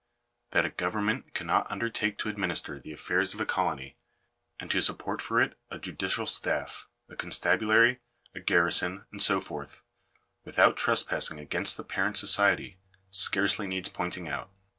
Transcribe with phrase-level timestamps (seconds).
[0.49, 3.97] That a government cannot undertake to administer the affairs of a colony,
[4.59, 7.99] and to support for it a judicial staff, a constabulary,
[8.33, 9.83] a garrison, and so forth,
[10.43, 12.79] without trespassing against the parent society,
[13.11, 14.49] scarcely needs pointing out.